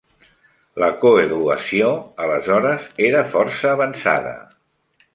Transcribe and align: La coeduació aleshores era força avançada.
La 0.83 0.89
coeduació 1.03 1.91
aleshores 2.27 2.91
era 3.13 3.25
força 3.37 3.75
avançada. 3.77 4.37